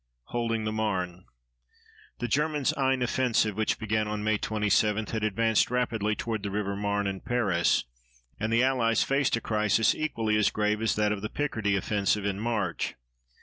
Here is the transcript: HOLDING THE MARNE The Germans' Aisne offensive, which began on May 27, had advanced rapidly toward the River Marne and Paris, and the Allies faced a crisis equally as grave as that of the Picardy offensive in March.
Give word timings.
HOLDING 0.29 0.63
THE 0.63 0.71
MARNE 0.71 1.25
The 2.17 2.27
Germans' 2.27 2.73
Aisne 2.73 3.03
offensive, 3.03 3.55
which 3.55 3.77
began 3.77 4.07
on 4.07 4.23
May 4.23 4.39
27, 4.39 5.05
had 5.05 5.23
advanced 5.23 5.69
rapidly 5.69 6.15
toward 6.15 6.41
the 6.41 6.49
River 6.49 6.75
Marne 6.75 7.05
and 7.05 7.23
Paris, 7.23 7.83
and 8.39 8.51
the 8.51 8.63
Allies 8.63 9.03
faced 9.03 9.35
a 9.35 9.41
crisis 9.41 9.93
equally 9.93 10.35
as 10.37 10.49
grave 10.49 10.81
as 10.81 10.95
that 10.95 11.11
of 11.11 11.21
the 11.21 11.29
Picardy 11.29 11.75
offensive 11.75 12.25
in 12.25 12.39
March. 12.39 12.95